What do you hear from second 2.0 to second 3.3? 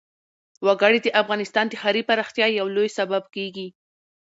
پراختیا یو لوی سبب